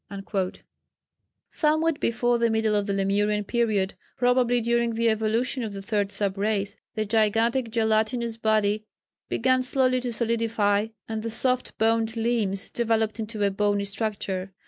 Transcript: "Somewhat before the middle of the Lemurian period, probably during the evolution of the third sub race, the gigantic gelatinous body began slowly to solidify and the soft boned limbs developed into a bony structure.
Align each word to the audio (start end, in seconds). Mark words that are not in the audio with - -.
"Somewhat 1.51 1.99
before 1.99 2.39
the 2.39 2.49
middle 2.49 2.73
of 2.73 2.87
the 2.87 2.93
Lemurian 2.93 3.43
period, 3.43 3.93
probably 4.17 4.59
during 4.59 4.95
the 4.95 5.11
evolution 5.11 5.61
of 5.61 5.73
the 5.73 5.81
third 5.83 6.11
sub 6.11 6.39
race, 6.39 6.75
the 6.95 7.05
gigantic 7.05 7.69
gelatinous 7.69 8.35
body 8.35 8.87
began 9.29 9.61
slowly 9.61 10.01
to 10.01 10.11
solidify 10.11 10.87
and 11.07 11.21
the 11.21 11.29
soft 11.29 11.77
boned 11.77 12.17
limbs 12.17 12.71
developed 12.71 13.19
into 13.19 13.43
a 13.43 13.51
bony 13.51 13.85
structure. 13.85 14.51